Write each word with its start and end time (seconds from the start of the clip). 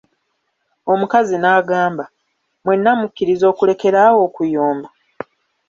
Omukazi 0.91 1.35
n'agamba, 1.39 2.05
mwena 2.63 2.91
mukiliza 2.99 3.45
okulekela 3.51 3.97
awo 4.07 4.19
okuyomba? 4.27 4.87